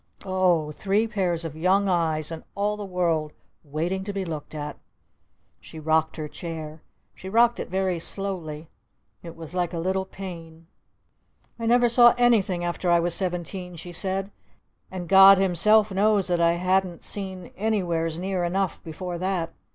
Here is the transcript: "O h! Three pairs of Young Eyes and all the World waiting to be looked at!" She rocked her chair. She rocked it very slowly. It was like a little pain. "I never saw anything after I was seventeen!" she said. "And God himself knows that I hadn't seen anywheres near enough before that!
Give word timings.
"O 0.25 0.69
h! 0.71 0.75
Three 0.77 1.07
pairs 1.07 1.45
of 1.45 1.55
Young 1.55 1.87
Eyes 1.87 2.31
and 2.31 2.43
all 2.55 2.75
the 2.75 2.83
World 2.83 3.33
waiting 3.63 4.03
to 4.05 4.11
be 4.11 4.25
looked 4.25 4.55
at!" 4.55 4.79
She 5.59 5.79
rocked 5.79 6.15
her 6.17 6.27
chair. 6.27 6.81
She 7.13 7.29
rocked 7.29 7.59
it 7.59 7.69
very 7.69 7.99
slowly. 7.99 8.67
It 9.21 9.35
was 9.35 9.53
like 9.53 9.73
a 9.73 9.77
little 9.77 10.05
pain. 10.05 10.65
"I 11.59 11.67
never 11.67 11.87
saw 11.87 12.15
anything 12.17 12.63
after 12.63 12.89
I 12.89 12.99
was 12.99 13.13
seventeen!" 13.13 13.75
she 13.75 13.91
said. 13.93 14.31
"And 14.89 15.07
God 15.07 15.37
himself 15.37 15.91
knows 15.91 16.29
that 16.29 16.41
I 16.41 16.53
hadn't 16.53 17.03
seen 17.03 17.51
anywheres 17.55 18.17
near 18.17 18.43
enough 18.43 18.81
before 18.83 19.19
that! 19.19 19.53